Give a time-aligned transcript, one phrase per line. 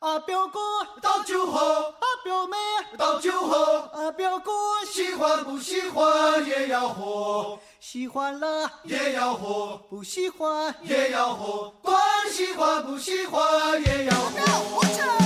[0.00, 0.60] 啊，表哥
[1.00, 2.56] 倒酒喝，啊，表妹
[2.98, 4.52] 倒酒喝，啊，表哥
[4.90, 11.98] 喜欢不喜欢也要喝，喜欢了也要喝，不喜欢也要喝，管
[12.30, 15.25] 喜欢不喜欢也要喝。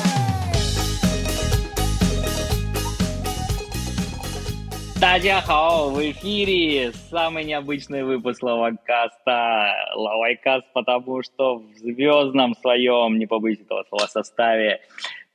[5.13, 5.91] Дадяхао!
[5.91, 9.75] В эфире самый необычный выпуск Лавайкаста.
[9.97, 14.79] Лавайкаст, потому что в звездном своем, не побоюсь этого слова, составе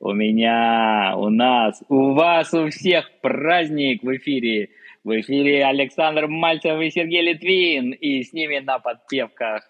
[0.00, 4.70] у меня, у нас, у вас, у всех праздник в эфире.
[5.04, 7.92] В эфире Александр Мальцев и Сергей Литвин.
[7.92, 9.68] И с ними на подпевках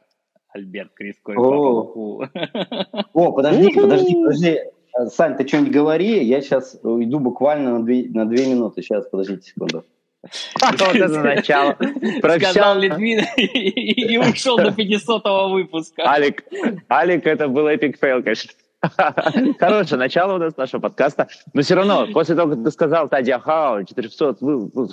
[0.51, 2.23] Альберт Криско О,
[3.13, 4.61] О подожди, подожди, подожди.
[5.09, 8.83] Сань, ты что-нибудь говори, я сейчас уйду буквально на две, на две минуты.
[8.83, 9.85] Сейчас, подождите секунду.
[10.61, 11.77] Вот это начало.
[12.39, 16.03] Сказал Литвин и ушел до 500 выпуска.
[16.09, 16.45] Алик,
[16.91, 18.53] Алик, это был epic fail, конечно.
[19.59, 21.29] Хорошее начало у нас нашего подкаста.
[21.53, 24.37] Но все равно, после того, как ты сказал 大家好, 400,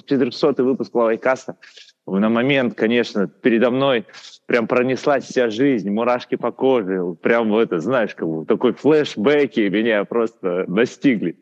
[0.07, 1.57] 400 выпуск Лаовайкаста,
[2.05, 4.05] на момент, конечно, передо мной
[4.45, 10.03] прям пронеслась вся жизнь, мурашки по коже, прям это, знаешь, как бы такой флешбеки меня
[10.03, 11.37] просто настигли.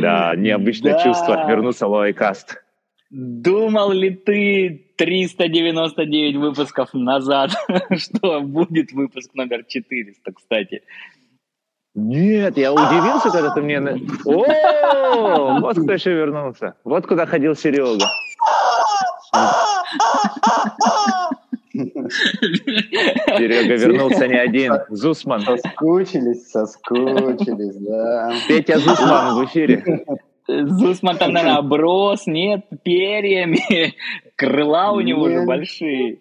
[0.00, 2.62] Да, необычное чувство вернуться в Лаовайкаст.
[3.10, 7.50] Думал ли ты 399 выпусков назад,
[7.96, 10.82] что будет выпуск номер 400, кстати?
[11.96, 13.80] Нет, я удивился, когда ты мне...
[14.24, 16.76] О, вот кто еще вернулся.
[16.84, 18.06] Вот куда ходил Серега.
[23.36, 24.74] Серега вернулся не один.
[24.88, 25.40] Зусман.
[25.40, 28.34] Соскучились, соскучились, да.
[28.46, 29.82] Петя Зусман в эфире.
[30.66, 33.94] Зусман там, наверное, оброс, нет, перьями.
[34.36, 36.20] Крыла у него же большие.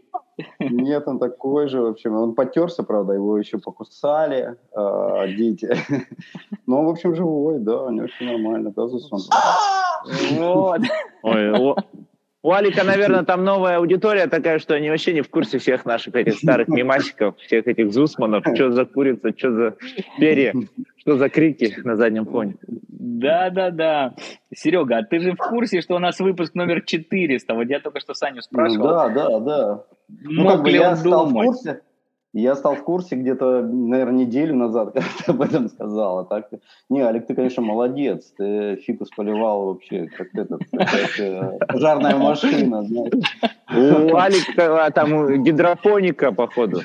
[0.60, 2.16] Нет, он такой же, в общем.
[2.16, 5.70] Он потерся, правда, его еще покусали э, дети.
[6.66, 9.22] Но, в общем, живой, да, у него все нормально, да, Зусман?
[10.38, 10.82] Вот.
[11.24, 11.76] Ой,
[12.42, 16.16] у Алика, наверное, там новая аудитория такая, что они вообще не в курсе всех наших
[16.16, 19.76] этих старых мемасиков, всех этих зусманов, что за курица, что за
[20.18, 20.54] перья,
[20.96, 22.56] что за крики на заднем фоне.
[23.00, 24.14] Да-да-да.
[24.54, 27.54] Серега, а ты же в курсе, что у нас выпуск номер 400?
[27.54, 28.88] Вот я только что Саню спрашивал.
[28.88, 29.84] Ну, да, да, да.
[30.10, 31.82] Ну, Мог как бы я стал в курсе,
[32.34, 36.20] я стал в курсе где-то, наверное, неделю назад, когда ты об этом сказал.
[36.20, 36.50] А так,
[36.90, 38.34] не, Олег, ты, конечно, молодец.
[38.38, 43.14] Ты фикус поливал вообще, как этот, как э, пожарная машина, знаешь.
[43.72, 46.80] У Алика там гидропоника, походу.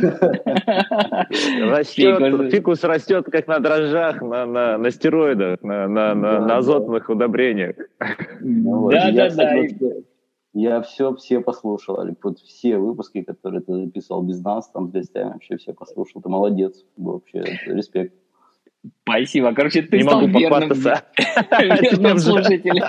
[1.61, 7.09] Растет, фикус растет, как на дрожжах, на, на, на стероидах, на, на, на, на азотных
[7.09, 7.77] удобрениях.
[8.41, 9.63] Да-да-да.
[10.55, 15.33] Я все, все послушал, вот все выпуски, которые ты записывал без нас, там, с гостями,
[15.33, 16.23] вообще все послушал.
[16.23, 18.15] Ты молодец, вообще, респект.
[19.03, 19.53] Спасибо.
[19.53, 20.79] Короче, ты Не стал могу верным,
[21.59, 22.85] верным слушателем.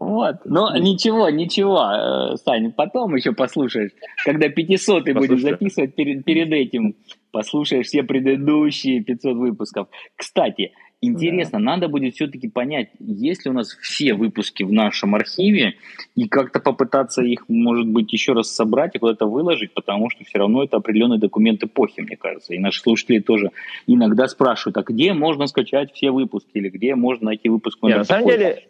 [0.00, 0.36] Вот.
[0.46, 3.90] Но ничего, ничего, э, Сань, потом еще послушаешь,
[4.24, 6.96] когда 500 ты будешь записывать перед, перед этим,
[7.30, 9.88] послушаешь все предыдущие 500 выпусков.
[10.16, 10.72] Кстати,
[11.04, 11.64] Интересно, да.
[11.64, 15.74] надо будет все-таки понять, есть ли у нас все выпуски в нашем архиве,
[16.14, 20.38] и как-то попытаться их, может быть, еще раз собрать и куда-то выложить, потому что все
[20.38, 22.54] равно это определенный документ эпохи, мне кажется.
[22.54, 23.50] И наши слушатели тоже
[23.88, 28.04] иногда спрашивают, а где можно скачать все выпуски, или где можно найти выпуск Нет, На
[28.04, 28.62] самом деле,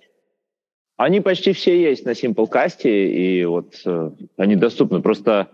[0.97, 5.03] они почти все есть на Simplecast, и вот э, они доступны.
[5.03, 5.51] Просто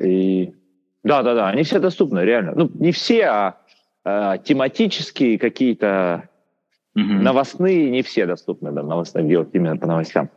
[0.00, 0.54] и...
[1.02, 2.54] да, да, да, они все доступны, реально.
[2.56, 3.63] Ну, не все, а
[4.04, 6.28] э, тематические какие-то
[6.94, 7.04] угу.
[7.04, 10.30] новостные, не все доступны, да, новостные делать именно по новостям.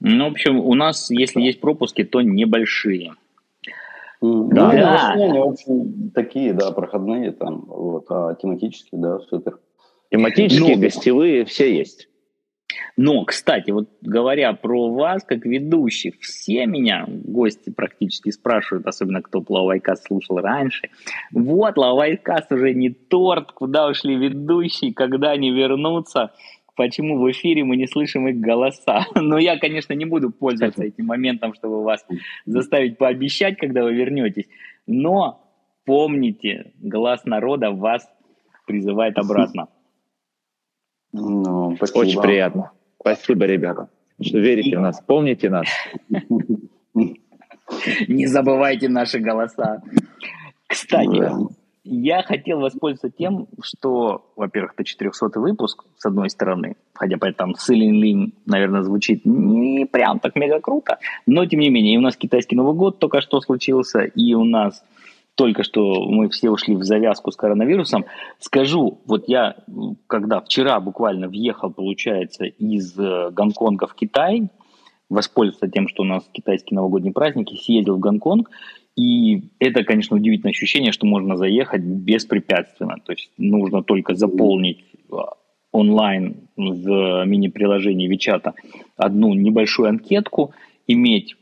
[0.00, 3.14] Ну, в общем, у нас, если есть пропуски, то небольшие.
[4.20, 5.12] Да, да.
[5.12, 9.58] они очень такие, да, проходные там, вот, а тематические, да, супер.
[10.10, 10.82] Тематические, Но...
[10.82, 12.08] гостевые, все есть.
[12.96, 19.44] Но, кстати, вот говоря про вас, как ведущих, все меня, гости практически спрашивают, особенно кто
[19.46, 20.90] Лавайкаст слушал раньше,
[21.32, 26.32] вот, Лавайкаст уже не торт, куда ушли ведущие, когда они вернутся,
[26.76, 29.06] почему в эфире мы не слышим их голоса.
[29.14, 32.04] Но я, конечно, не буду пользоваться этим моментом, чтобы вас
[32.44, 34.46] заставить пообещать, когда вы вернетесь.
[34.86, 35.42] Но
[35.84, 38.08] помните, глаз народа вас
[38.66, 39.68] призывает обратно.
[41.18, 41.98] Ну, спасибо.
[41.98, 42.70] Очень приятно.
[43.00, 43.88] Спасибо, ребята,
[44.20, 45.00] что верите в нас.
[45.06, 45.66] Помните нас.
[48.08, 49.82] Не забывайте наши голоса.
[50.66, 51.32] Кстати,
[51.84, 57.54] я хотел воспользоваться тем, что, во-первых, это 400 выпуск, с одной стороны, хотя по там
[57.54, 62.00] Силин Лин, наверное, звучит не прям так мега круто, но тем не менее, и у
[62.00, 64.84] нас китайский Новый год только что случился, и у нас
[65.36, 68.06] только что мы все ушли в завязку с коронавирусом.
[68.40, 69.56] Скажу, вот я,
[70.06, 74.48] когда вчера буквально въехал, получается, из э, Гонконга в Китай,
[75.10, 78.50] воспользоваться тем, что у нас китайские новогодние праздники, съездил в Гонконг,
[78.96, 82.96] и это, конечно, удивительное ощущение, что можно заехать беспрепятственно.
[83.04, 85.16] То есть нужно только заполнить э,
[85.70, 88.54] онлайн в мини-приложении Вичата
[88.96, 90.54] одну небольшую анкетку,
[90.86, 91.36] иметь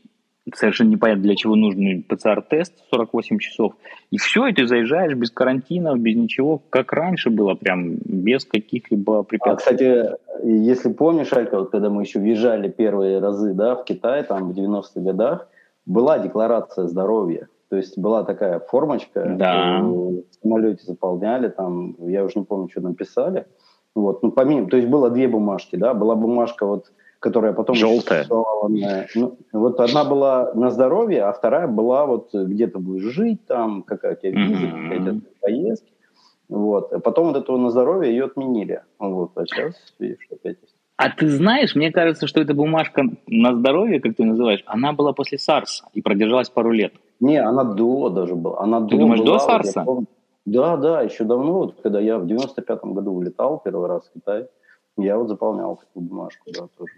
[0.53, 3.73] совершенно непонятно для чего нужен ПЦР-тест 48 часов.
[4.11, 9.23] И все, и ты заезжаешь без карантина, без ничего, как раньше было, прям без каких-либо
[9.23, 9.75] препятствий.
[9.75, 14.23] А, кстати, если помнишь, Алька, вот когда мы еще въезжали первые разы да, в Китай,
[14.23, 15.47] там в 90-х годах,
[15.85, 17.47] была декларация здоровья.
[17.69, 19.81] То есть была такая формочка, да.
[19.81, 23.45] в самолете заполняли, там, я уже не помню, что написали.
[23.95, 26.91] Вот, ну, помимо, то есть было две бумажки, да, была бумажка вот
[27.25, 27.75] которая потом...
[27.75, 28.27] Желтая.
[28.29, 33.81] Ну, вот одна была на здоровье, а вторая была вот где то будешь жить, там,
[33.81, 34.89] какая у тебя виза, mm-hmm.
[34.89, 35.91] какая-то поездки.
[36.49, 36.93] Вот.
[36.93, 38.81] А потом вот эту на здоровье ее отменили.
[38.99, 39.31] Вот.
[39.35, 40.75] А сейчас, видишь, опять есть.
[40.97, 45.13] А ты знаешь, мне кажется, что эта бумажка на здоровье, как ты называешь, она была
[45.13, 46.93] после САРСа и продержалась пару лет.
[47.19, 48.61] Не, она до даже была.
[48.61, 49.83] Она ты до думаешь, была, до САРСа?
[49.83, 50.05] Вот
[50.45, 54.47] да, да, еще давно, вот, когда я в 95-м году улетал первый раз в Китай,
[54.97, 56.93] я вот заполнял такую бумажку, да, тоже.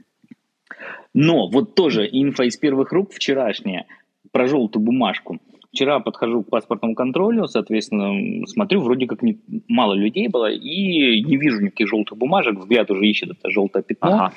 [1.14, 3.86] Но вот тоже инфа из первых рук вчерашняя
[4.32, 5.40] про желтую бумажку.
[5.74, 11.38] Вчера подхожу к паспортному контролю, соответственно, смотрю, вроде как не, мало людей было, и не
[11.38, 14.08] вижу никаких желтых бумажек, взгляд уже ищет это желтое пятно.
[14.10, 14.34] Ага.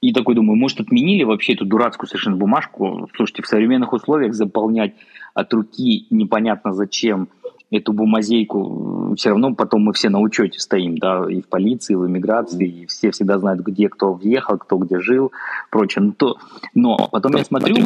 [0.00, 3.08] И такой думаю, может, отменили вообще эту дурацкую совершенно бумажку?
[3.14, 4.94] Слушайте, в современных условиях заполнять
[5.34, 7.28] от руки непонятно зачем
[7.70, 11.96] эту бумазейку, все равно потом мы все на учете стоим, да, и в полиции, и
[11.96, 15.32] в иммиграции, и все всегда знают, где кто въехал, кто где жил,
[15.70, 16.04] прочее.
[16.04, 16.36] Но, то,
[16.74, 17.76] но потом я смотрю,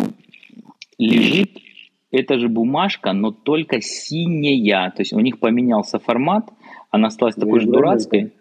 [0.98, 1.50] лежит
[2.10, 6.48] эта же бумажка, но только синяя, то есть у них поменялся формат,
[6.90, 8.32] она осталась такой же дурацкой.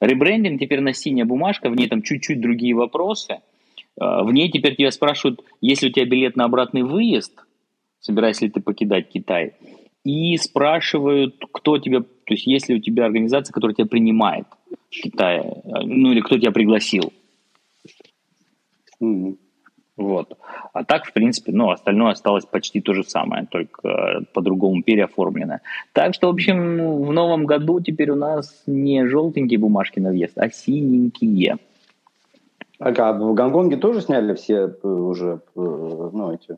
[0.00, 3.40] Ребрендинг теперь на синяя бумажка, в ней там чуть-чуть другие вопросы.
[3.98, 7.44] А, в ней теперь тебя спрашивают, есть ли у тебя билет на обратный выезд,
[7.98, 9.54] собираешься ли ты покидать Китай
[10.04, 14.46] и спрашивают, кто тебя, то есть есть ли у тебя организация, которая тебя принимает
[14.90, 17.12] в Китае, ну или кто тебя пригласил.
[19.02, 19.36] Mm-hmm.
[20.00, 20.32] Вот.
[20.72, 25.60] А так, в принципе, ну, остальное осталось почти то же самое, только по-другому переоформленное.
[25.92, 30.38] Так что, в общем, в новом году теперь у нас не желтенькие бумажки на въезд,
[30.38, 31.58] а синенькие.
[32.78, 36.56] А в Гонконге тоже сняли все э, уже, э, ну, эти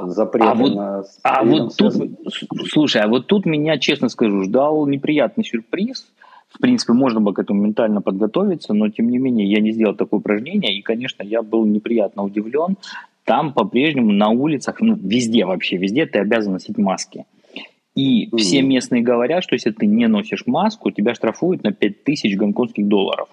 [0.00, 1.04] запрет а вот, на...
[1.22, 1.94] А вот тут,
[2.70, 6.06] слушай, а вот тут меня, честно скажу, ждал неприятный сюрприз.
[6.48, 9.94] В принципе, можно было к этому ментально подготовиться, но тем не менее я не сделал
[9.94, 12.76] такое упражнение, и, конечно, я был неприятно удивлен.
[13.24, 17.24] Там по-прежнему на улицах, ну, везде вообще, везде ты обязан носить маски.
[17.94, 18.36] И mm-hmm.
[18.38, 23.28] все местные говорят, что если ты не носишь маску, тебя штрафуют на 5000 гонконгских долларов.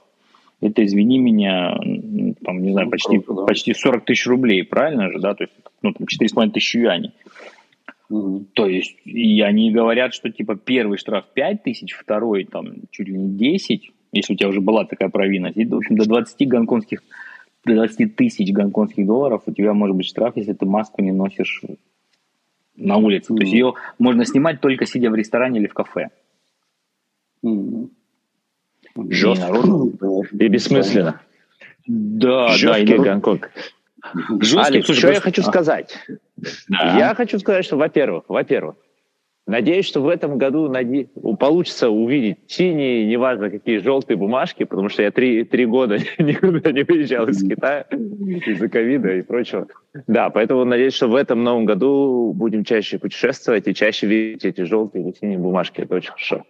[0.61, 1.75] Это, извини меня,
[2.43, 3.45] там, не знаю, ну, почти, круто, да.
[3.47, 5.33] почти 40 тысяч рублей, правильно же, да?
[5.33, 7.11] То есть ну, там, 4,5 тысячи юаней.
[8.09, 8.45] Угу.
[8.53, 13.17] То есть, и они говорят, что, типа, первый штраф 5 тысяч, второй, там, чуть ли
[13.17, 17.01] не 10, если у тебя уже была такая провинность, и, в общем, до 20 гонконгских,
[17.65, 21.61] до 20 тысяч гонконгских долларов у тебя может быть штраф, если ты маску не носишь
[22.75, 23.33] на улице.
[23.33, 23.37] Mm-hmm.
[23.37, 26.09] То есть ее можно снимать только сидя в ресторане или в кафе.
[27.43, 27.89] Mm-hmm.
[29.09, 29.57] Жестко
[30.31, 31.21] и бессмысленно.
[31.87, 33.49] Да, Жесткий да, Гонконг.
[34.39, 35.97] Жесткий, Алекс, что я хочу сказать?
[36.67, 36.97] Да.
[36.97, 38.75] Я хочу сказать, что, во-первых, во-первых,
[39.47, 41.09] Надеюсь, что в этом году наде...
[41.39, 46.83] получится увидеть синие, неважно какие, желтые бумажки, потому что я три, три года никуда не
[46.83, 49.67] выезжал из Китая из-за ковида и прочего.
[50.07, 54.61] Да, поэтому надеюсь, что в этом новом году будем чаще путешествовать и чаще видеть эти
[54.61, 55.81] желтые и синие бумажки.
[55.81, 56.45] Это очень хорошо.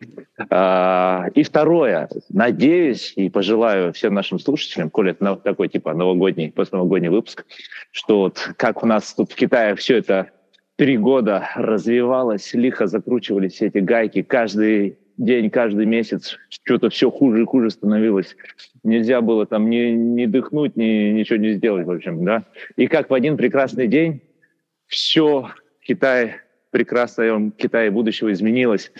[0.49, 2.09] А, и второе.
[2.29, 7.45] Надеюсь и пожелаю всем нашим слушателям, коли это такой типа новогодний, постновогодний выпуск,
[7.91, 10.31] что вот как у нас тут в Китае все это
[10.75, 17.43] три года развивалась, лихо закручивались все эти гайки, каждый день, каждый месяц что-то все хуже
[17.43, 18.35] и хуже становилось.
[18.83, 22.43] Нельзя было там ни, ни дыхнуть, ни ничего не сделать, в общем, да.
[22.75, 24.21] И как в один прекрасный день
[24.87, 26.35] все Китай,
[26.71, 28.91] прекрасное Китай будущего изменилось,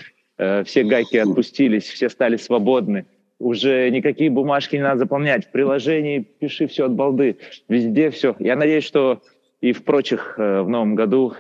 [0.66, 3.06] все гайки отпустились, все стали свободны,
[3.42, 8.36] уже никакие бумажки не надо заполнять, в приложении пиши все от балды, везде все.
[8.40, 9.22] Я надеюсь, что
[9.62, 11.34] и в прочих э, в новом году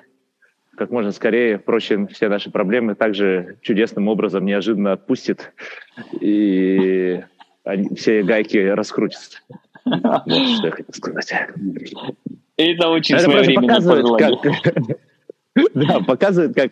[0.75, 5.53] как можно скорее, впрочем, все наши проблемы также чудесным образом неожиданно отпустит,
[6.19, 7.21] и
[7.63, 9.39] они, все гайки раскрутятся.
[9.85, 11.33] Вот что я хотел сказать.
[12.57, 14.73] Это очень Это своевременно показывает, как,
[15.75, 16.71] Да, показывает, как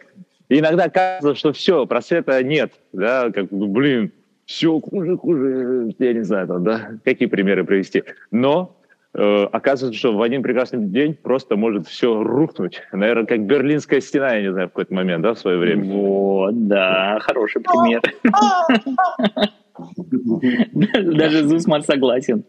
[0.50, 4.12] И иногда кажется, что все, просвета нет, да, как блин,
[4.46, 8.03] все хуже, хуже, я не знаю, там, да, какие примеры привести.
[8.32, 8.75] Но
[9.13, 12.82] э, оказывается, что в один прекрасный день просто может все рухнуть.
[12.91, 15.84] Наверное, как Берлинская стена, я не знаю, в какой-то момент, да, в свое время.
[15.84, 18.01] Вот, да, хороший пример.
[21.15, 22.44] Даже Зусман согласен.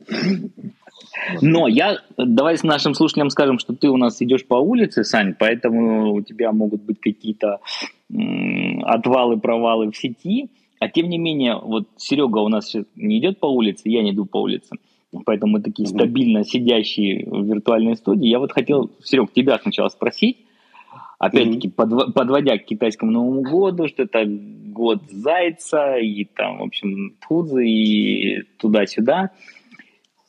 [1.40, 5.34] Но я, давай с нашим слушателям скажем, что ты у нас идешь по улице, Сань,
[5.38, 7.60] поэтому у тебя могут быть какие-то
[8.84, 10.50] отвалы, провалы в сети.
[10.78, 14.24] А тем не менее, вот Серега у нас не идет по улице, я не иду
[14.24, 14.76] по улице.
[15.26, 18.28] Поэтому мы такие стабильно сидящие в виртуальной студии.
[18.28, 20.38] Я вот хотел, Серег, тебя сначала спросить,
[21.18, 22.12] опять-таки, mm-hmm.
[22.12, 28.42] подводя к китайскому Новому году, что это год Зайца, и там, в общем, Тудзы, и
[28.58, 29.30] туда-сюда.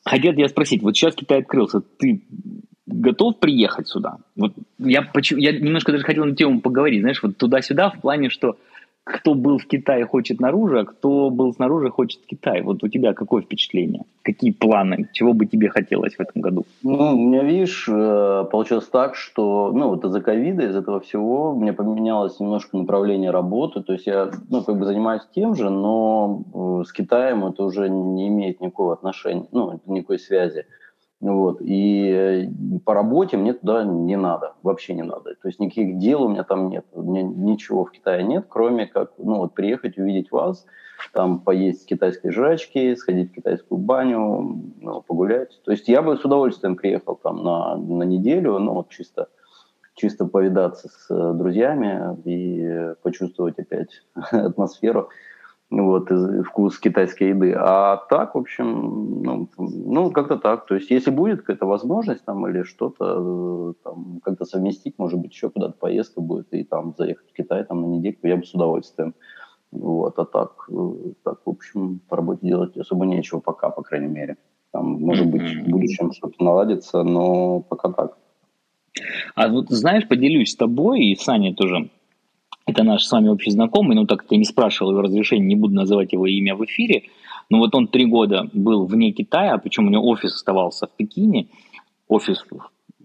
[0.03, 2.21] Хотел тебя спросить, вот сейчас Китай открылся, ты
[2.87, 4.17] готов приехать сюда?
[4.35, 8.57] Вот я, я немножко даже хотел на тему поговорить, знаешь, вот туда-сюда в плане, что
[9.03, 12.61] кто был в Китае, хочет наружу, а кто был снаружи, хочет в Китай.
[12.61, 14.03] Вот у тебя какое впечатление?
[14.21, 15.09] Какие планы?
[15.13, 16.65] Чего бы тебе хотелось в этом году?
[16.83, 21.55] Ну, у меня, видишь, э, получилось так, что, ну, вот из-за ковида, из этого всего,
[21.55, 23.81] мне поменялось немножко направление работы.
[23.81, 27.89] То есть я, ну, как бы занимаюсь тем же, но э, с Китаем это уже
[27.89, 30.65] не имеет никакого отношения, ну, никакой связи.
[31.21, 31.61] Вот.
[31.61, 32.47] И э,
[32.83, 35.35] по работе мне туда не надо, вообще не надо.
[35.35, 38.87] То есть никаких дел у меня там нет, у меня ничего в Китае нет, кроме
[38.87, 40.65] как ну, вот приехать, увидеть вас,
[41.13, 45.61] там поесть китайской жрачки, сходить в китайскую баню, ну, погулять.
[45.63, 49.29] То есть я бы с удовольствием приехал там на, на неделю, ну вот чисто,
[49.93, 55.09] чисто повидаться с э, друзьями и почувствовать опять атмосферу
[55.71, 56.11] вот,
[56.45, 57.53] вкус китайской еды.
[57.57, 60.65] А так, в общем, ну, ну как-то так.
[60.65, 65.31] То есть, если будет какая-то возможность там или что-то э, там как-то совместить, может быть,
[65.31, 68.53] еще куда-то поездка будет, и там заехать в Китай там на недельку, я бы с
[68.53, 69.15] удовольствием.
[69.71, 74.07] Вот, а так, э, так, в общем, по работе делать особо нечего пока, по крайней
[74.07, 74.37] мере.
[74.73, 78.17] Там, может быть, в будущем что-то наладится, но пока так.
[79.35, 81.89] А вот знаешь, поделюсь с тобой и Саней тоже
[82.65, 85.55] это наш с вами общий знакомый, ну так как я не спрашивал его разрешения, не
[85.55, 87.03] буду называть его имя в эфире,
[87.49, 91.47] но вот он три года был вне Китая, причем у него офис оставался в Пекине,
[92.07, 92.45] офис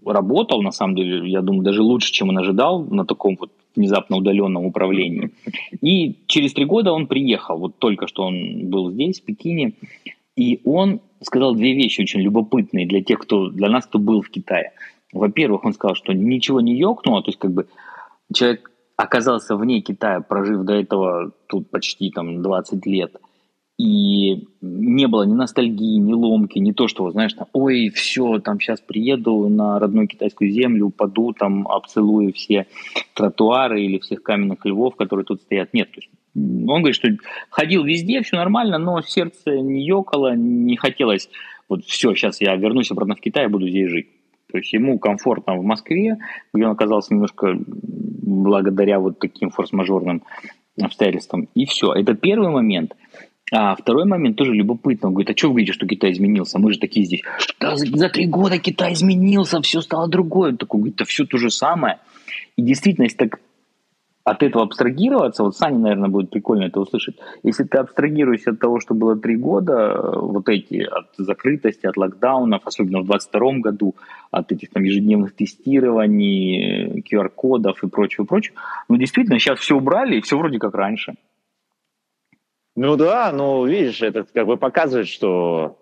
[0.05, 4.17] работал, на самом деле, я думаю, даже лучше, чем он ожидал на таком вот внезапно
[4.17, 5.31] удаленном управлении.
[5.81, 9.73] И через три года он приехал, вот только что он был здесь, в Пекине,
[10.35, 14.29] и он сказал две вещи очень любопытные для тех, кто, для нас, кто был в
[14.29, 14.71] Китае.
[15.13, 17.67] Во-первых, он сказал, что ничего не ёкнуло, то есть как бы
[18.33, 23.15] человек оказался вне Китая, прожив до этого тут почти там 20 лет,
[23.77, 28.59] и не было ни ностальгии, ни ломки, не то, что, знаешь, там, ой, все, там
[28.59, 32.65] сейчас приеду на родную китайскую землю, упаду, там, обцелую все
[33.13, 35.75] тротуары или всех каменных львов, которые тут стоят.
[35.75, 37.09] Нет, то есть он говорит, что
[37.51, 41.29] ходил везде, все нормально, но сердце не ёкало, не хотелось,
[41.69, 44.07] вот все, сейчас я вернусь обратно в Китай, буду здесь жить.
[44.51, 46.17] То есть ему комфортно в Москве,
[46.53, 50.23] где он оказался немножко благодаря вот таким форс-мажорным
[50.81, 51.49] обстоятельствам.
[51.53, 51.93] И все.
[51.93, 52.95] Это первый момент.
[53.51, 55.07] А второй момент тоже любопытно.
[55.07, 56.59] Он говорит, а что вы говорите, что Китай изменился?
[56.59, 57.21] Мы же такие здесь.
[57.59, 60.51] Да, за три года Китай изменился, все стало другое.
[60.51, 61.99] Он такой говорит, да все то же самое.
[62.57, 63.39] И действительно, если так
[64.27, 68.81] от этого абстрагироваться, вот Саня, наверное, будет прикольно это услышать, если ты абстрагируешься от того,
[68.81, 73.95] что было три года, э, вот эти, от закрытости, от локдаунов, особенно в 2022 году,
[74.31, 78.57] от этих там ежедневных тестирований, QR-кодов и прочего, прочего,
[78.89, 81.13] ну, действительно, сейчас все убрали, и все вроде как раньше.
[82.75, 85.79] Ну да, ну, видишь, это как бы показывает, что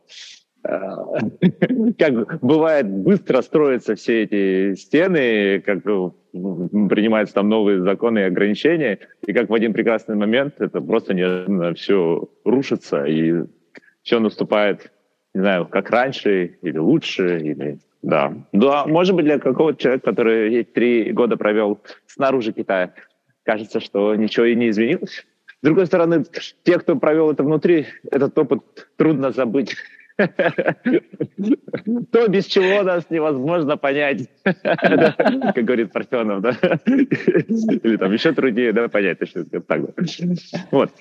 [1.98, 6.16] как бывает, быстро строятся все эти стены, как ну,
[6.90, 11.74] принимаются там новые законы и ограничения, и как в один прекрасный момент это просто неожиданно
[11.74, 13.44] все рушится, и
[14.02, 14.92] все наступает,
[15.34, 17.80] не знаю, как раньше, или лучше, или...
[18.02, 18.34] Да.
[18.52, 22.94] Да, может быть, для какого-то человека, который три года провел снаружи Китая,
[23.44, 25.26] кажется, что ничего и не изменилось.
[25.48, 26.24] С другой стороны,
[26.64, 28.62] те, кто провел это внутри, этот опыт
[28.98, 29.76] трудно забыть.
[32.12, 36.52] То, без чего нас невозможно понять, как говорит Парфенов, да?
[36.86, 39.82] Или там еще труднее, да, понять, что это так.
[40.72, 40.92] Вот.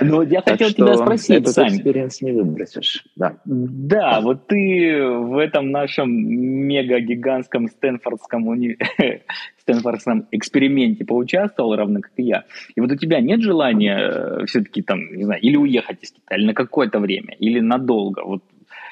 [0.00, 1.76] Ну, я так хотел тебя спросить, этот Сань.
[1.76, 3.04] experience не выбросишь.
[3.16, 3.36] Да.
[3.44, 8.78] да, вот ты в этом нашем мега-гигантском Стэнфордском, уни...
[9.60, 12.44] Стэнфордском эксперименте поучаствовал, равно как и я.
[12.74, 16.38] И вот у тебя нет желания э, все-таки там, не знаю, или уехать из Китая,
[16.38, 18.22] или на какое-то время, или надолго.
[18.24, 18.42] Вот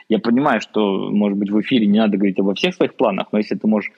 [0.09, 3.39] я понимаю, что, может быть, в эфире не надо говорить обо всех своих планах, но
[3.39, 3.91] если ты можешь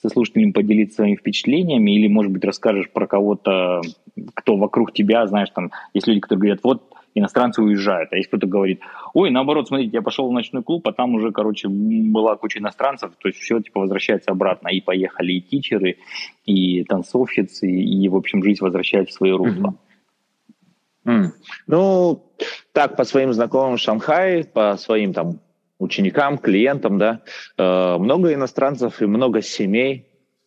[0.00, 3.80] со слушателями поделиться своими впечатлениями, или, может быть, расскажешь про кого-то,
[4.34, 8.46] кто вокруг тебя, знаешь, там, есть люди, которые говорят, вот иностранцы уезжают, а есть кто-то
[8.46, 8.80] говорит,
[9.14, 13.12] ой, наоборот, смотрите, я пошел в ночной клуб, а там уже, короче, была куча иностранцев,
[13.18, 15.96] то есть все, типа, возвращается обратно, и поехали и тичеры,
[16.44, 19.74] и танцовщицы, и, в общем, жизнь возвращается в свое русло.
[21.06, 21.28] Mm.
[21.68, 22.22] Ну,
[22.72, 25.40] так, по своим знакомым в Шанхае, по своим там
[25.78, 27.22] ученикам, клиентам, да,
[27.58, 30.06] э, много иностранцев и много семей,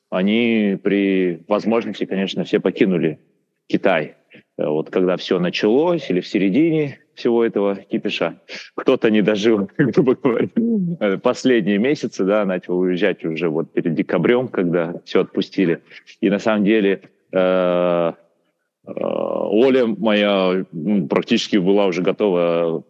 [0.10, 3.20] они при возможности, конечно, все покинули
[3.68, 4.16] Китай.
[4.58, 8.40] Э, вот когда все началось или в середине всего этого кипиша,
[8.76, 10.48] кто-то не дожил, грубо говоря,
[11.00, 15.82] э, последние месяцы, да, начал уезжать уже вот перед декабрем, когда все отпустили.
[16.22, 17.02] И на самом деле
[18.84, 20.66] Оля моя
[21.08, 22.84] практически была уже готова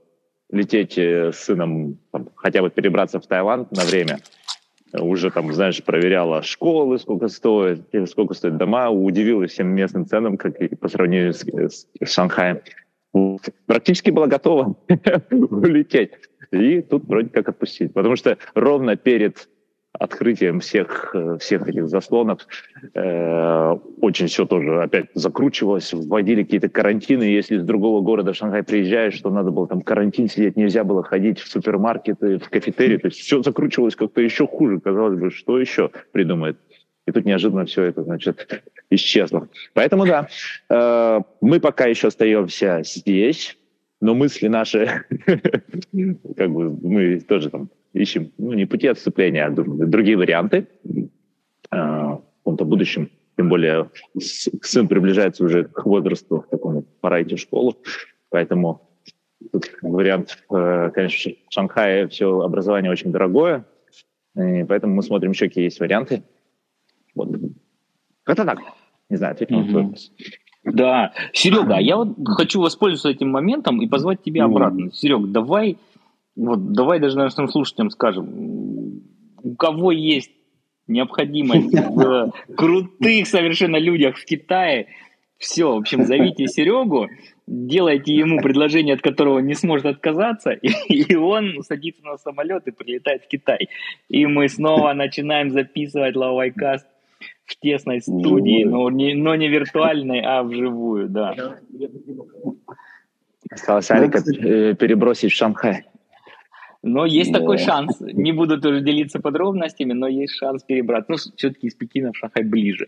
[0.52, 4.20] лететь с сыном, там, хотя бы перебраться в Таиланд на время
[4.94, 10.60] уже там, знаешь, проверяла школы, сколько стоит, сколько стоят дома, удивилась всем местным ценам, как
[10.62, 12.60] и по сравнению с, с Шанхаем.
[13.66, 14.76] Практически была готова
[15.32, 16.12] улететь.
[16.52, 17.94] И тут вроде как отпустить.
[17.94, 19.48] Потому что ровно перед
[19.94, 22.48] открытием всех, э, всех этих заслонов
[22.94, 27.24] э, очень все тоже опять закручивалось, вводили какие-то карантины.
[27.24, 31.40] Если из другого города Шанхай приезжаешь, что надо было там карантин сидеть, нельзя было ходить
[31.40, 32.98] в супермаркеты, в кафетерии.
[32.98, 34.80] То есть все закручивалось как-то еще хуже.
[34.80, 36.58] Казалось бы, что еще придумает?
[37.08, 39.50] И тут неожиданно все это, значит, исчезло.
[39.74, 40.28] Поэтому да,
[40.70, 43.58] э, мы пока еще остаемся здесь,
[44.02, 45.06] но мысли наши,
[46.38, 51.02] как бы мы тоже там ищем, ну, не пути отступления, а другие варианты э,
[51.72, 53.10] в каком-то будущем.
[53.38, 57.78] Тем более сын приближается уже к возрасту, к такому, пора идти в школу.
[58.30, 58.90] Поэтому
[59.52, 63.66] тут вариант, э, конечно, в Шанхае все образование очень дорогое,
[64.36, 66.24] и поэтому мы смотрим еще, какие есть варианты.
[67.16, 67.30] Вот.
[68.24, 68.60] Как-то так.
[69.10, 70.12] Не знаю, ответил на твой вопрос.
[70.64, 74.52] Да, Серега, я вот хочу воспользоваться этим моментом и позвать тебя ну.
[74.52, 74.92] обратно.
[74.92, 75.78] Серег, давай
[76.40, 79.04] вот давай даже нашим слушателям скажем,
[79.44, 80.32] у кого есть
[80.88, 84.88] необходимость в крутых совершенно людях в Китае,
[85.38, 87.08] все, в общем, зовите Серегу,
[87.48, 92.68] делайте ему предложение, от которого он не сможет отказаться, и, и он садится на самолет
[92.68, 93.70] и прилетает в Китай.
[94.10, 96.86] И мы снова начинаем записывать Лавайкаст
[97.46, 101.36] в тесной студии, но не, но не виртуальной, а вживую, да.
[103.50, 105.86] Осталось Алика э, перебросить в Шанхай.
[106.82, 108.00] Но есть такой шанс.
[108.00, 111.12] Не буду тоже делиться подробностями, но есть шанс перебраться.
[111.12, 112.88] Ну, все-таки из Пекина в Шанхай ближе.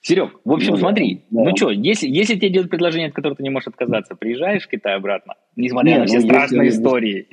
[0.00, 1.42] Серег, в общем, ну, смотри, да.
[1.42, 4.68] ну что, если, если тебе делают предложение, от которого ты не можешь отказаться, приезжаешь в
[4.68, 7.28] Китай обратно, несмотря Нет, на все ну, страшные если, истории.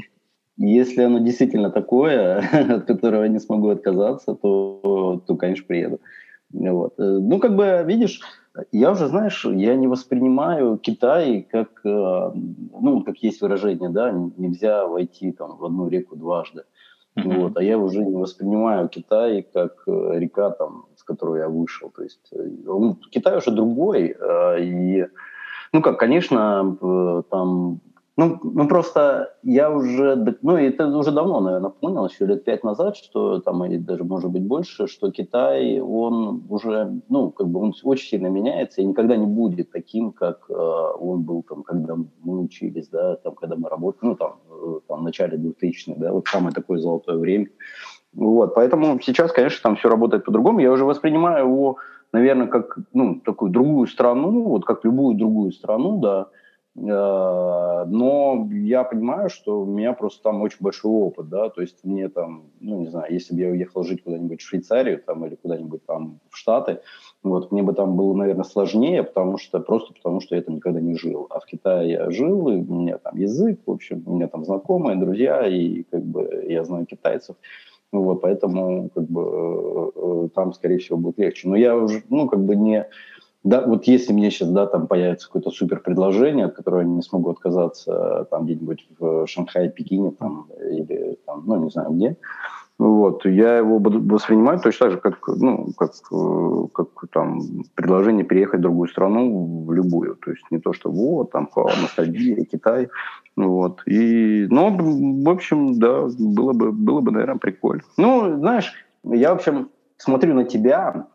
[0.58, 6.02] Если оно действительно такое, от которого я не смогу отказаться, то, то конечно, приеду.
[6.52, 6.96] Вот.
[6.98, 8.22] Э, ну, как бы, видишь,
[8.72, 14.88] я уже, знаешь, я не воспринимаю Китай как, э, ну, как есть выражение, да, нельзя
[14.88, 16.64] войти там в одну реку дважды.
[17.18, 17.40] Mm-hmm.
[17.40, 21.90] Вот, а я уже не воспринимаю Китай как э, река, там, с которой я вышел.
[21.90, 24.16] То есть ну, Китай уже другой.
[24.60, 25.08] И,
[25.72, 26.78] ну как, конечно,
[27.30, 27.80] там
[28.18, 32.96] ну, ну, просто я уже, ну, это уже давно, наверное, понял, еще лет пять назад,
[32.96, 37.74] что там, или даже, может быть, больше, что Китай, он уже, ну, как бы он
[37.84, 42.40] очень сильно меняется и никогда не будет таким, как э, он был там, когда мы
[42.40, 46.26] учились, да, там, когда мы работали, ну, там, э, там, в начале 2000-х, да, вот
[46.28, 47.48] самое такое золотое время.
[48.14, 50.60] Вот, поэтому сейчас, конечно, там все работает по-другому.
[50.60, 51.78] Я уже воспринимаю его,
[52.14, 56.28] наверное, как, ну, такую другую страну, вот как любую другую страну, да,
[56.78, 62.10] но я понимаю, что у меня просто там очень большой опыт, да, то есть мне
[62.10, 65.86] там, ну, не знаю, если бы я уехал жить куда-нибудь в Швейцарию там или куда-нибудь
[65.86, 66.82] там в Штаты,
[67.24, 70.82] вот, мне бы там было, наверное, сложнее, потому что, просто потому что я там никогда
[70.82, 71.28] не жил.
[71.30, 74.44] А в Китае я жил, и у меня там язык, в общем, у меня там
[74.44, 77.38] знакомые, друзья, и как бы я знаю китайцев.
[77.92, 81.48] Вот, поэтому как бы э, э, там, скорее всего, будет легче.
[81.48, 82.86] Но я уже, ну, как бы не
[83.46, 87.02] да, вот если мне сейчас, да, там появится какое-то супер предложение, от которого я не
[87.04, 92.18] смогу отказаться, там где-нибудь в Шанхае, Пекине, там, или там, ну, не знаю где,
[92.80, 95.92] вот, я его буду воспринимать точно так же, как, ну, как,
[96.74, 97.40] как там
[97.76, 100.16] предложение переехать в другую страну, в любую.
[100.16, 102.90] То есть не то, что вот, там, ностальгия, Китай.
[103.38, 103.82] Вот.
[103.86, 107.84] И, ну, в общем, да, было бы, было бы, наверное, прикольно.
[107.96, 108.74] Ну, знаешь,
[109.06, 111.08] я, в общем, смотрю на тебя,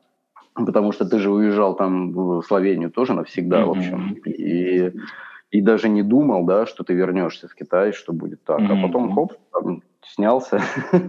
[0.55, 3.67] потому что ты же уезжал там в Словению тоже навсегда, mm-hmm.
[3.67, 4.93] в общем, и,
[5.51, 8.79] и даже не думал, да, что ты вернешься в Китай, что будет так, mm-hmm.
[8.79, 10.61] а потом, хоп, там, снялся.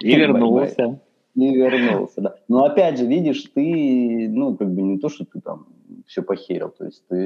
[0.00, 1.00] И вернулся.
[1.34, 2.34] Не вернулся, да.
[2.48, 5.66] Но опять же, видишь, ты, ну, как бы не то, что ты там
[6.06, 7.16] все похерил, то есть ты,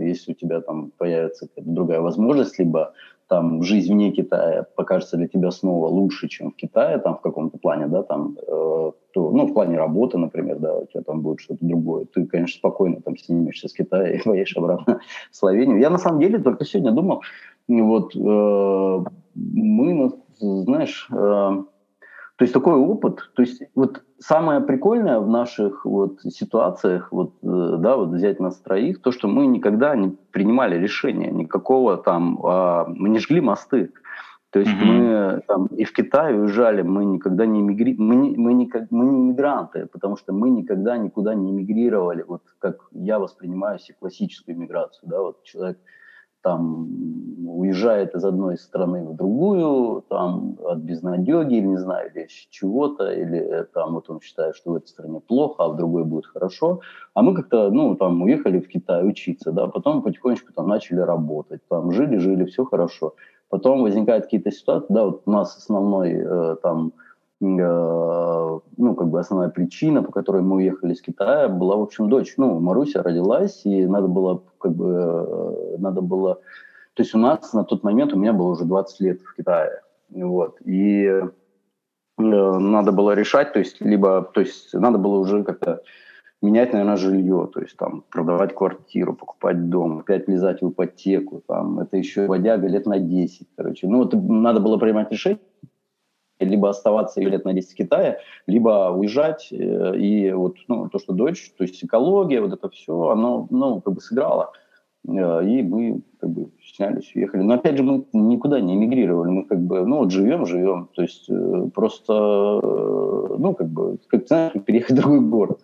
[0.00, 2.92] если у тебя там появится другая возможность, либо
[3.28, 7.58] там жизнь вне Китая покажется для тебя снова лучше, чем в Китае, там в каком-то
[7.58, 8.91] плане, да, там, э,
[9.32, 13.00] ну, в плане работы, например, да, у тебя там будет что-то другое, ты, конечно, спокойно
[13.00, 15.78] там снимешься с Китая и поедешь обратно в Словению.
[15.78, 17.22] Я на самом деле только сегодня думал,
[17.68, 25.28] вот э, мы, знаешь, э, то есть такой опыт, то есть вот самое прикольное в
[25.28, 30.16] наших вот ситуациях, вот, э, да, вот взять нас троих, то, что мы никогда не
[30.30, 33.92] принимали решения, никакого там, а, мы не жгли мосты.
[34.52, 34.84] То есть mm-hmm.
[34.84, 37.96] мы там и в Китай уезжали, мы никогда не эмигри...
[37.98, 42.42] мы не, мы, не, мы не иммигранты, потому что мы никогда никуда не эмигрировали, вот
[42.58, 45.78] как я воспринимаю себе классическую иммиграцию, да, вот человек
[46.42, 46.88] там
[47.46, 53.66] уезжает из одной страны в другую, там от безнадеги, или не знаю, или чего-то, или
[53.72, 56.80] там вот он считает, что в этой стране плохо, а в другой будет хорошо.
[57.14, 61.60] А мы как-то, ну, там уехали в Китай учиться, да, потом потихонечку там начали работать,
[61.68, 63.14] там жили-жили, все хорошо.
[63.52, 66.92] Потом возникают какие-то ситуации, да, вот у нас основной э, там
[67.42, 72.08] Э, ну, как бы основная причина, по которой мы уехали из Китая, была, в общем,
[72.08, 72.34] дочь.
[72.36, 76.36] Ну, Маруся родилась, и надо было, как бы, э, надо было...
[76.94, 79.80] То есть у нас на тот момент, у меня было уже 20 лет в Китае.
[80.10, 80.60] Вот.
[80.64, 81.22] И э,
[82.18, 85.82] надо было решать, то есть, либо, то есть, надо было уже как-то
[86.42, 91.78] менять, наверное, жилье, то есть там продавать квартиру, покупать дом, опять влезать в ипотеку, там,
[91.78, 93.86] это еще водяга лет на 10, короче.
[93.88, 95.40] Ну, вот надо было принимать решение,
[96.44, 99.48] либо оставаться лет на 10 в Китае, либо уезжать.
[99.52, 103.80] Э, и вот ну, то, что дочь, то есть экология, вот это все, оно ну,
[103.80, 104.52] как бы сыграло.
[105.08, 107.42] Э, и мы как бы снялись, уехали.
[107.42, 109.30] Но опять же, мы никуда не эмигрировали.
[109.30, 110.88] Мы как бы, ну вот живем, живем.
[110.94, 115.60] То есть э, просто, ну как бы, как знаешь, переехать в другой город,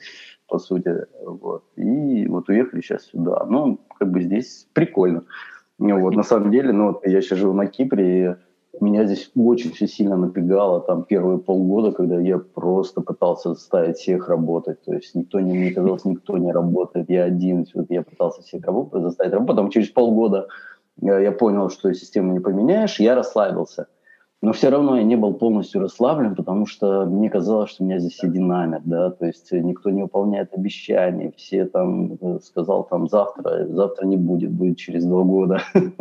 [0.49, 1.07] по сути.
[1.25, 1.65] Вот.
[1.77, 3.45] И вот уехали сейчас сюда.
[3.49, 5.25] Ну, как бы здесь прикольно.
[5.79, 8.37] Вот, на самом деле, ну я сейчас живу на Кипре,
[8.73, 13.97] и меня здесь очень все сильно напрягало там первые полгода, когда я просто пытался заставить
[13.97, 14.83] всех работать.
[14.83, 17.67] То есть никто не, мне казалось, никто не работает, я один.
[17.75, 19.57] Вот я пытался всех работать, заставить работать.
[19.57, 20.49] Потом через полгода
[21.01, 23.87] э, я понял, что систему не поменяешь, я расслабился.
[24.41, 28.13] Но все равно я не был полностью расслаблен, потому что мне казалось, что меня здесь
[28.13, 33.67] все динамят, да, то есть никто не выполняет обещания, все там э, сказал там завтра,
[33.67, 35.61] завтра не будет, будет через два года.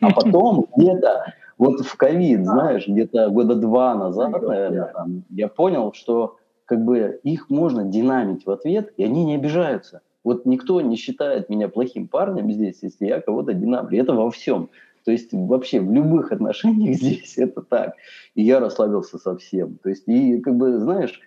[0.00, 4.94] А потом где-то вот в ковид, знаешь, где-то года два назад, наверное,
[5.30, 10.00] я понял, что как бы их можно динамить в ответ, и они не обижаются.
[10.24, 13.98] Вот никто не считает меня плохим парнем здесь, если я кого-то динамлю.
[13.98, 14.68] Это во всем.
[15.04, 17.94] То есть вообще в любых отношениях здесь это так.
[18.34, 19.78] И я расслабился совсем.
[19.78, 21.20] То есть и как бы, знаешь,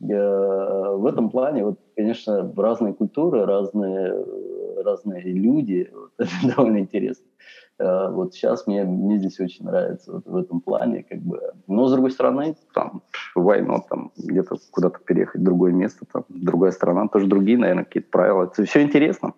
[0.00, 4.14] э, в этом плане, вот, конечно, разные культуры, разные,
[4.84, 7.26] разные люди, вот, это довольно интересно.
[7.78, 11.40] Э, вот сейчас мне, мне здесь очень нравится вот в этом плане, как бы.
[11.66, 13.02] Но, с другой стороны, там,
[13.34, 18.10] войну, там, где-то куда-то переехать в другое место, там, другая страна, тоже другие, наверное, какие-то
[18.10, 18.44] правила.
[18.44, 19.34] Это все интересно.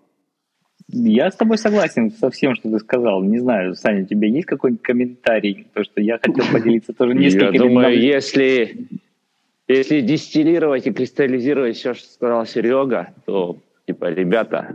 [0.89, 3.23] Я с тобой согласен со всем, что ты сказал.
[3.23, 5.67] Не знаю, Саня, у тебя есть какой-нибудь комментарий?
[5.75, 7.55] То, что я хотел поделиться тоже несколькими.
[7.55, 8.87] Я думаю, если,
[9.67, 14.75] если дистиллировать и кристаллизировать все, что сказал Серега, то, типа, ребята,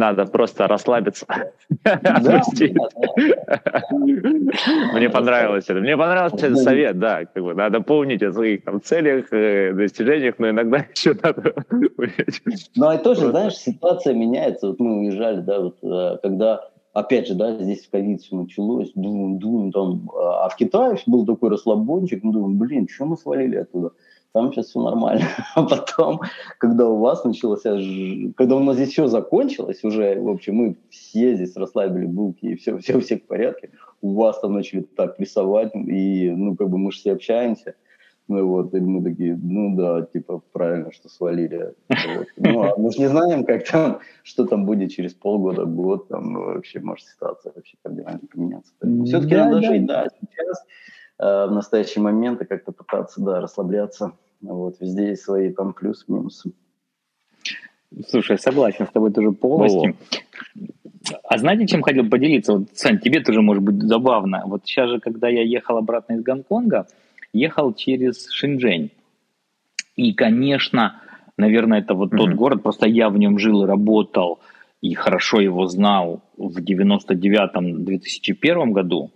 [0.00, 1.26] надо просто расслабиться.
[4.94, 5.80] Мне понравилось это.
[5.80, 7.20] Мне понравился этот совет, да.
[7.34, 11.54] Надо помнить о своих целях, э, достижениях, но иногда еще надо
[12.76, 14.68] Ну, а тоже, знаешь, ситуация меняется.
[14.68, 18.90] Вот мы уезжали, да, вот э, когда опять же, да, здесь в ковид все началось,
[18.94, 23.56] думаем, думаем, там, а в Китае был такой расслабончик, мы думаем, блин, что мы свалили
[23.56, 23.90] оттуда?
[24.32, 25.24] Там сейчас все нормально.
[25.54, 26.20] А потом,
[26.58, 27.78] когда у вас начался,
[28.36, 32.56] когда у нас здесь все закончилось, уже, в общем, мы все здесь расслабили булки, и
[32.56, 36.68] все, все у всех в порядке, у вас там начали так рисовать, и, ну, как
[36.68, 37.74] бы мы же все общаемся,
[38.28, 41.74] ну вот, и мы такие, ну да, типа, правильно, что свалили.
[41.88, 42.26] Вот.
[42.36, 46.32] Ну, а мы же не знаем, как там, что там будет через полгода, год, там
[46.32, 48.72] ну, вообще может ситуация вообще кардинально поменяться.
[49.04, 49.66] Все-таки да, надо да.
[49.66, 50.64] жить, да, сейчас
[51.20, 54.12] Э, в настоящий момент и как-то пытаться, да, расслабляться.
[54.40, 56.52] Вот, везде есть свои там плюсы, минусы.
[58.08, 59.90] Слушай, согласен с тобой тоже полностью.
[59.90, 59.94] О.
[61.24, 62.54] А знаете, чем хотел поделиться?
[62.54, 64.44] Вот, Сань, тебе тоже может быть забавно.
[64.46, 66.86] Вот сейчас же, когда я ехал обратно из Гонконга,
[67.34, 68.90] ехал через Шэньчжэнь.
[69.96, 71.02] И, конечно,
[71.36, 72.16] наверное, это вот mm-hmm.
[72.16, 74.38] тот город, просто я в нем жил и работал,
[74.80, 79.10] и хорошо его знал в 99-2001 году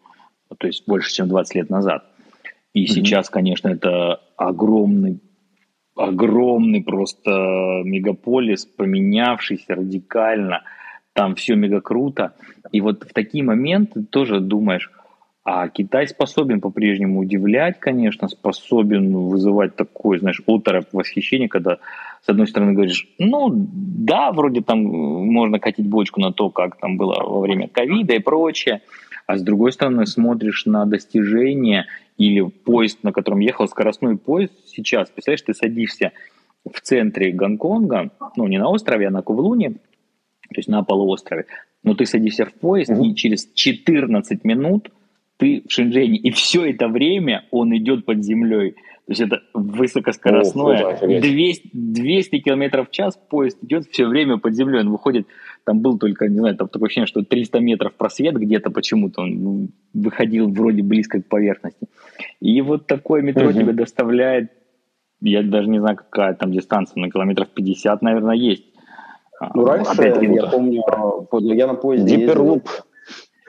[0.59, 2.05] то есть больше, чем 20 лет назад.
[2.73, 2.89] И mm-hmm.
[2.89, 5.21] сейчас, конечно, это огромный
[5.97, 7.31] огромный просто
[7.85, 10.63] мегаполис, поменявшийся радикально,
[11.13, 12.35] там все мега круто.
[12.73, 14.91] И вот в такие моменты тоже думаешь,
[15.45, 21.79] а Китай способен по-прежнему удивлять, конечно, способен вызывать такое, знаешь, оторопь восхищение, когда
[22.23, 26.97] с одной стороны говоришь, ну да, вроде там можно катить бочку на то, как там
[26.97, 28.81] было во время ковида и прочее,
[29.27, 31.87] а с другой стороны смотришь на достижения
[32.19, 36.13] или поезд, на котором ехал скоростной поезд сейчас, представляешь, ты садишься
[36.65, 41.47] в центре Гонконга, ну не на острове, а на Кувлуне, то есть на полуострове,
[41.83, 43.07] но ты садишься в поезд, mm-hmm.
[43.07, 44.91] и через 14 минут
[45.37, 48.73] ты в Шэньчжэне, и все это время он идет под землей.
[49.07, 54.55] То есть это высокоскоростное, О, 200, 200 километров в час поезд идет все время под
[54.55, 55.27] землей, он выходит,
[55.65, 59.71] там был только, не знаю, там такое ощущение, что 300 метров просвет где-то почему-то, он
[59.93, 61.89] выходил вроде близко к поверхности.
[62.41, 63.53] И вот такое метро угу.
[63.53, 64.53] тебе доставляет,
[65.21, 68.65] я даже не знаю, какая там дистанция, на километров 50, наверное, есть.
[69.55, 70.83] Ну, раньше, Опять я помню,
[71.55, 72.69] я на поезде Диперлуп.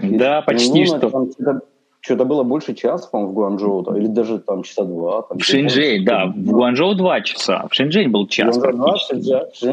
[0.02, 1.62] Да, почти ну, что.
[2.06, 5.24] Что-то было больше часа, по-моему, в Гуанчжоу, да, или даже там часа два.
[5.24, 8.56] Там, в Шэньчжэнь, да, в Гуанчжоу два часа, в Шэньчжэнь был час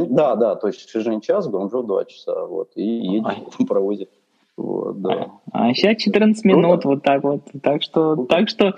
[0.09, 3.67] да, да, то есть в Шэньчжэнь час, в Гуанчжоу два часа, вот, и едешь в
[3.67, 4.09] паровозе.
[4.57, 5.27] Вот, да.
[5.53, 7.43] А сейчас 14 минут, вот так вот.
[7.63, 8.73] Так что, так что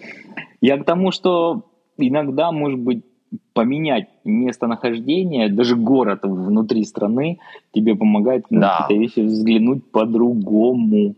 [0.60, 1.62] я к тому, что
[1.96, 3.04] иногда, может быть,
[3.52, 7.38] поменять местонахождение, даже город внутри страны,
[7.72, 8.58] тебе помогает да.
[8.58, 11.14] на какие-то вещи взглянуть по-другому.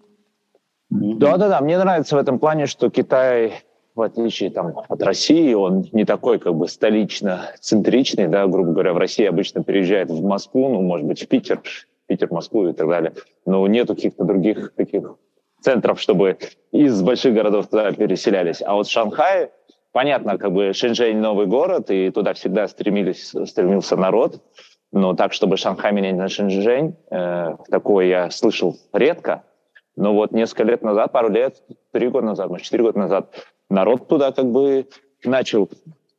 [0.90, 6.04] Да-да-да, мне нравится в этом плане, что Китай, в отличие там, от России, он не
[6.04, 11.06] такой как бы столично-центричный, да, грубо говоря, в России обычно переезжает в Москву, ну, может
[11.06, 11.60] быть, в Питер,
[12.06, 15.16] Питер, Москву и так далее, но нету каких-то других таких
[15.60, 16.38] центров, чтобы
[16.70, 18.62] из больших городов туда переселялись.
[18.62, 19.50] А вот Шанхай,
[19.90, 24.40] понятно, как бы Шэньчжэнь новый город, и туда всегда стремились, стремился народ,
[24.92, 29.42] но так, чтобы Шанхай менять на Шэньчжэнь, э, такое я слышал редко,
[29.96, 33.34] но вот несколько лет назад, пару лет, три года назад, может, четыре года назад,
[33.70, 34.86] народ туда как бы
[35.24, 35.68] начал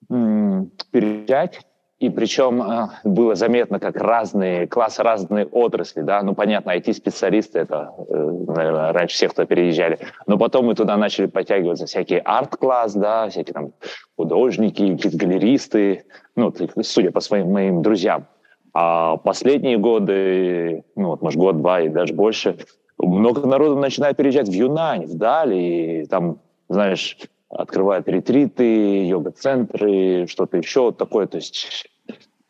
[0.10, 1.62] м- переезжать,
[2.00, 7.92] и причем э, было заметно, как разные классы, разные отрасли, да, ну, понятно, IT-специалисты, это,
[8.08, 13.30] э, наверное, раньше всех, кто переезжали, но потом мы туда начали подтягиваться всякие арт-класс, да,
[13.30, 13.74] всякие там
[14.16, 18.28] художники, какие-то галеристы, ну, судя по своим моим друзьям.
[18.74, 22.58] А последние годы, ну, вот, может, год-два и даже больше,
[22.98, 27.18] много народу начинает переезжать в Юнань, в Дали, и там, знаешь,
[27.50, 31.28] открывают ретриты, йога-центры, что-то еще такое.
[31.28, 31.88] То есть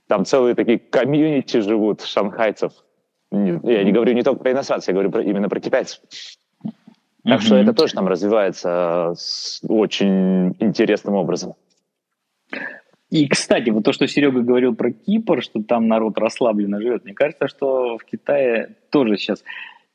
[0.07, 2.71] там целые такие комьюнити живут шанхайцев.
[3.31, 5.99] Я не говорю не только про иностранцев, я говорю про, именно про китайцев.
[7.23, 7.43] Так mm-hmm.
[7.43, 11.55] что это тоже там развивается с очень интересным образом.
[13.09, 17.13] И, кстати, вот то, что Серега говорил про Кипр, что там народ расслабленно живет, мне
[17.13, 19.43] кажется, что в Китае тоже сейчас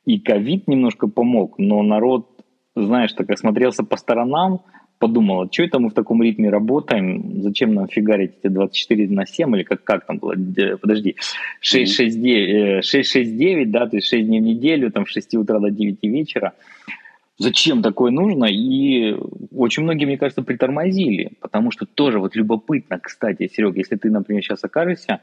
[0.05, 2.27] и ковид немножко помог, но народ,
[2.75, 4.61] знаешь, так осмотрелся по сторонам,
[4.99, 9.25] подумал, а что это мы в таком ритме работаем, зачем нам фигарить эти 24 на
[9.25, 10.33] 7, или как, как там было,
[10.77, 11.15] подожди,
[11.61, 16.03] 6-6-9, 6-6-9, да, то есть 6 дней в неделю, там с 6 утра до 9
[16.03, 16.53] вечера.
[17.37, 18.45] Зачем такое нужно?
[18.45, 19.15] И
[19.51, 24.43] очень многие, мне кажется, притормозили, потому что тоже вот любопытно, кстати, Серега, если ты, например,
[24.43, 25.19] сейчас окажешься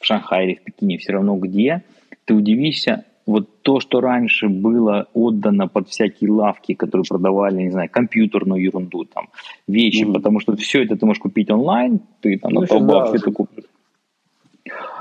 [0.00, 1.82] в Шанхае или в Пекине, все равно где,
[2.24, 7.88] ты удивишься, вот то, что раньше было отдано под всякие лавки, которые продавали, не знаю,
[7.90, 9.28] компьютерную ерунду, там,
[9.66, 10.12] вещи, mm-hmm.
[10.12, 13.30] потому что все это ты можешь купить онлайн, ты там ну, на толбах да, это
[13.32, 13.64] купишь.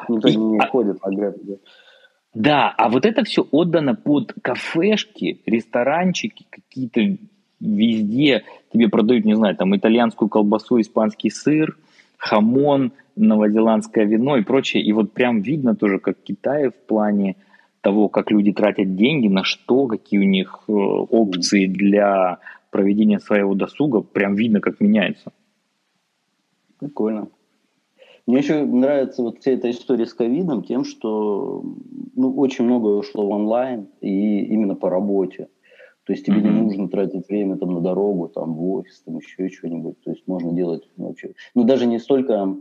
[0.09, 1.31] Никто и, не а, ходит на.
[2.33, 7.17] Да, а вот это все отдано под кафешки, ресторанчики, какие-то
[7.59, 11.77] везде тебе продают, не знаю, там итальянскую колбасу, испанский сыр,
[12.17, 14.83] хамон, новозеландское вино и прочее.
[14.83, 17.35] И вот прям видно тоже, как Китай в плане
[17.83, 22.39] того, как люди тратят деньги, на что, какие у них э, опции для
[22.71, 25.33] проведения своего досуга, прям видно, как меняется.
[26.79, 27.27] Прикольно.
[28.25, 31.61] Мне еще нравится вот вся эта история с ковидом тем, что
[32.15, 35.49] ну, очень многое ушло в онлайн и именно по работе.
[36.05, 36.53] То есть тебе mm-hmm.
[36.53, 40.01] не нужно тратить время там на дорогу, там в офис, там еще что-нибудь.
[40.03, 41.33] То есть можно делать ну, вообще.
[41.53, 42.55] Ну даже не столько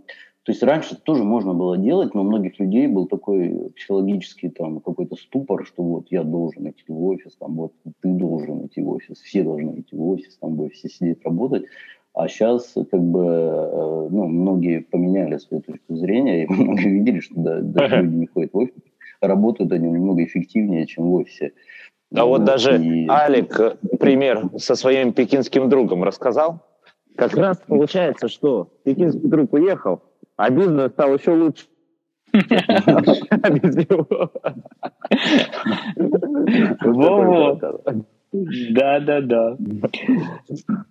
[0.44, 4.80] то есть раньше тоже можно было делать, но у многих людей был такой психологический там
[4.80, 8.90] какой-то ступор, что вот я должен идти в офис, там вот ты должен идти в
[8.90, 11.64] офис, все должны идти в офис, там в офисе сидеть работать.
[12.12, 17.34] А сейчас как бы э, ну, многие поменяли свою точку зрения, и многие видели, что
[17.36, 18.82] да, даже люди не ходят в офис,
[19.20, 21.52] работают они немного эффективнее, чем в офисе.
[22.12, 23.06] А вот, вот даже и...
[23.08, 26.66] Алик э, пример со своим пекинским другом рассказал.
[27.14, 30.02] Как раз получается, что пекинский друг уехал,
[30.36, 31.66] А бизнес стал еще лучше.
[32.32, 34.06] Без него.
[38.70, 39.56] Да, да, да.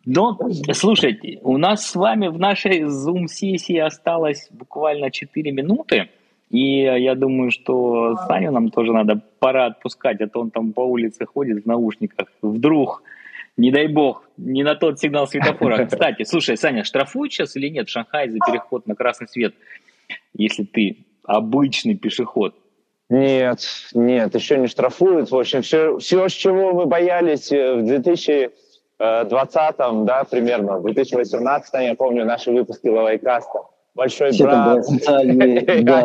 [0.06, 0.38] Но,
[0.74, 6.10] слушайте, у нас с вами в нашей Zoom-сессии осталось буквально 4 минуты.
[6.52, 10.82] И я думаю, что Саню нам тоже надо пора отпускать, а то он там по
[10.82, 12.28] улице ходит в наушниках.
[12.42, 13.02] Вдруг,
[13.58, 15.86] не дай бог, не на тот сигнал светофора.
[15.92, 19.54] Кстати, слушай, Саня, штрафуют сейчас или нет в Шанхае за переход на красный свет,
[20.34, 22.56] если ты обычный пешеход?
[23.10, 23.60] Нет,
[23.94, 25.32] нет, еще не штрафуют.
[25.32, 31.74] В общем, все, все с чего мы боялись э, в 2020, да, примерно, в 2018,
[31.74, 33.60] я помню наши выпуски Лавайкаста,
[33.96, 36.00] большой все брат, социальные, да,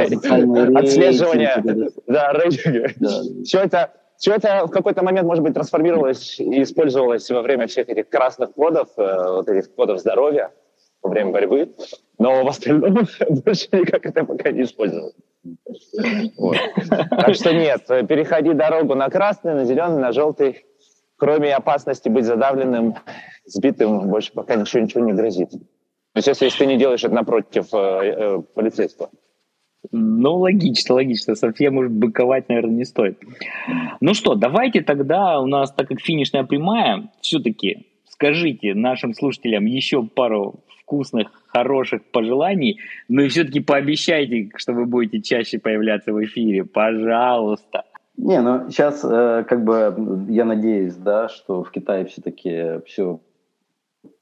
[0.81, 1.63] отслеживание,
[2.09, 3.45] да, рейтинги.
[3.45, 7.88] Все это все это в какой-то момент, может быть, трансформировалось и использовалось во время всех
[7.88, 10.52] этих красных кодов, э, вот этих кодов здоровья
[11.02, 11.74] во время борьбы,
[12.18, 12.94] но в остальном
[13.44, 15.14] больше никак это пока не использовалось.
[16.37, 16.57] Вот.
[17.11, 20.64] Так что нет, переходи дорогу на красный, на зеленый, на желтый.
[21.18, 22.96] Кроме опасности быть задавленным,
[23.46, 25.50] сбитым, больше пока ничего, ничего не грозит.
[25.50, 29.11] То есть если, если ты не делаешь это напротив э, э, полицейского.
[29.92, 31.35] Ну, логично, логично.
[31.35, 33.18] Совсем уж быковать, наверное, не стоит.
[34.01, 40.03] Ну что, давайте тогда, у нас, так как финишная прямая, все-таки скажите нашим слушателям еще
[40.03, 46.64] пару вкусных, хороших пожеланий, но и все-таки пообещайте, что вы будете чаще появляться в эфире.
[46.64, 47.85] Пожалуйста.
[48.16, 53.20] Не, ну сейчас э, как бы я надеюсь, да, что в Китае все-таки все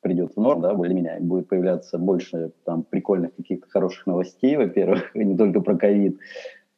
[0.04, 5.36] придет в норм, да, более-менее, будет появляться больше там прикольных каких-то хороших новостей, во-первых, не
[5.36, 6.18] только про ковид,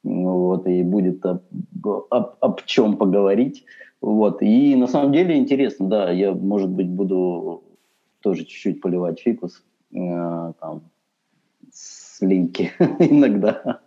[0.03, 1.43] вот, и будет об,
[1.85, 3.67] об, об чем поговорить,
[4.01, 7.63] вот, и на самом деле интересно, да, я, может быть, буду
[8.23, 9.63] тоже чуть-чуть поливать фикус,
[9.97, 10.83] Э, там,
[11.73, 13.81] слейки иногда.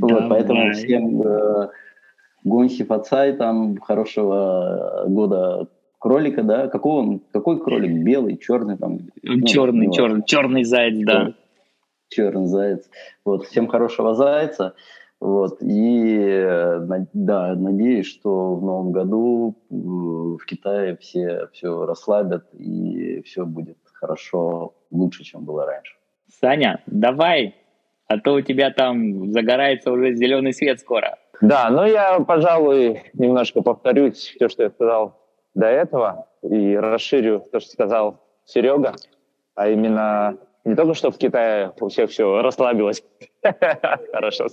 [0.00, 1.70] вот, поэтому всем э,
[2.44, 6.68] Гонси Фацай, там, хорошего года кролика, да?
[6.68, 8.02] Какой он, какой кролик?
[8.02, 8.98] Белый, черный там?
[9.44, 11.34] Черный, ну, черный, черный заяц, да.
[12.08, 12.88] Черный заяц.
[13.24, 14.74] Вот, всем хорошего зайца.
[15.20, 16.80] Вот, и э,
[17.12, 24.74] да, надеюсь, что в новом году в Китае все все расслабят и все будет хорошо,
[24.92, 25.96] лучше, чем было раньше.
[26.40, 27.56] Саня, давай,
[28.06, 31.18] а то у тебя там загорается уже зеленый свет скоро.
[31.40, 35.18] Да, ну я, пожалуй, немножко повторюсь все, что я сказал
[35.54, 38.94] до этого, и расширю то, что сказал Серега,
[39.54, 43.02] а именно не только что в Китае у всех все расслабилось,
[44.12, 44.46] хорошо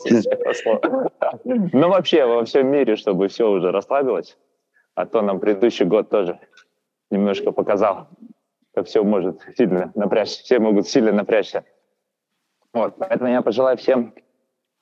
[1.44, 4.38] но вообще во всем мире, чтобы все уже расслабилось,
[4.96, 6.40] а то нам предыдущий год тоже
[7.12, 8.08] немножко показал,
[8.74, 11.66] как все может сильно напрячься, все могут сильно напрячься.
[12.74, 14.14] Вот, поэтому я пожелаю всем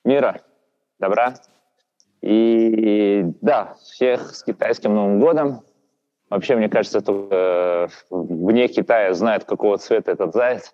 [0.03, 0.41] мира,
[0.99, 1.35] добра.
[2.21, 5.61] И да, всех с китайским Новым годом.
[6.33, 10.73] Вообще, мне кажется, только э, вне Китая знают, какого цвета этот заяц.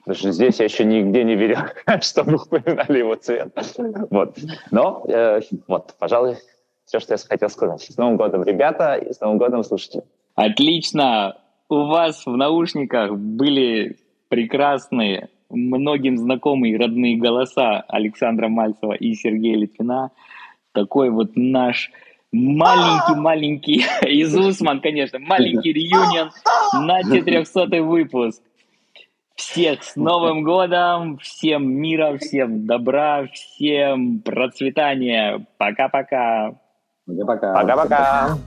[0.00, 1.58] Потому что здесь я еще нигде не видел,
[2.00, 3.52] чтобы упоминали его цвет.
[4.10, 4.38] Вот.
[4.70, 6.36] Но, э, вот, пожалуй,
[6.84, 7.82] все, что я хотел сказать.
[7.82, 10.02] С Новым годом, ребята, и с Новым годом, слушайте.
[10.34, 11.36] Отлично!
[11.68, 13.96] у вас в наушниках были
[14.28, 20.10] прекрасные, многим знакомые родные голоса Александра Мальцева и Сергея Литвина.
[20.72, 21.90] Такой вот наш
[22.36, 26.30] маленький-маленький, из Усман, конечно, маленький реюнион
[26.86, 28.42] на 400 выпуск.
[29.34, 35.46] Всех с Новым годом, всем мира, всем добра, всем процветания.
[35.58, 36.54] Пока-пока.
[37.06, 37.54] Пока-пока.
[37.54, 38.38] Пока-пока.